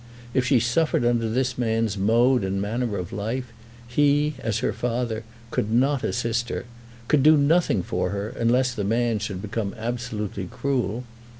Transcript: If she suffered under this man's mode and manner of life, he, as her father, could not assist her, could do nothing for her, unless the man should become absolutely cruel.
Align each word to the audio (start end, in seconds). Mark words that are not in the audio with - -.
If 0.33 0.47
she 0.47 0.59
suffered 0.59 1.05
under 1.05 1.29
this 1.29 1.59
man's 1.59 1.95
mode 1.95 2.43
and 2.43 2.59
manner 2.59 2.97
of 2.97 3.13
life, 3.13 3.53
he, 3.87 4.33
as 4.39 4.57
her 4.57 4.73
father, 4.73 5.23
could 5.51 5.71
not 5.71 6.03
assist 6.03 6.49
her, 6.49 6.65
could 7.07 7.21
do 7.21 7.37
nothing 7.37 7.83
for 7.83 8.09
her, 8.09 8.29
unless 8.29 8.73
the 8.73 8.83
man 8.83 9.19
should 9.19 9.43
become 9.43 9.75
absolutely 9.77 10.47
cruel. 10.49 11.03